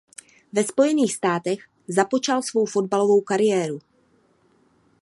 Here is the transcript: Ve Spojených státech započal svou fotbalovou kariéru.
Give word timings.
Ve 0.53 0.63
Spojených 0.63 1.15
státech 1.15 1.59
započal 1.87 2.41
svou 2.41 2.65
fotbalovou 2.65 3.21
kariéru. 3.21 3.79